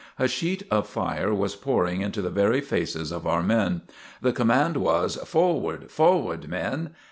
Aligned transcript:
A 0.17 0.27
sheet 0.27 0.63
of 0.71 0.87
fire 0.89 1.31
was 1.31 1.55
pouring 1.55 2.01
into 2.01 2.23
the 2.23 2.31
very 2.31 2.59
faces 2.59 3.11
of 3.11 3.27
our 3.27 3.43
men. 3.43 3.81
The 4.19 4.33
command 4.33 4.77
was: 4.77 5.15
"Forward! 5.17 5.91
Forward 5.91 6.47
men!" 6.49 6.95